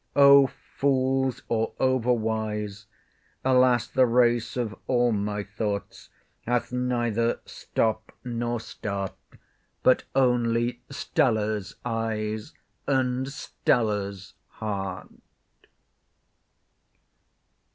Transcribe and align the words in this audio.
O 0.15 0.47
fools, 0.47 1.43
or 1.47 1.73
over 1.79 2.11
wise! 2.11 2.87
alas, 3.45 3.85
the 3.87 4.07
race 4.07 4.57
Of 4.57 4.73
all 4.87 5.11
my 5.11 5.43
thoughts 5.43 6.09
hath 6.47 6.71
neither 6.71 7.39
stop 7.45 8.11
nor 8.23 8.59
start, 8.59 9.13
But 9.83 10.05
only 10.15 10.81
STELLA'S 10.89 11.75
eyes, 11.85 12.53
and 12.87 13.31
STELLA'S 13.31 14.33
heart. 14.53 15.09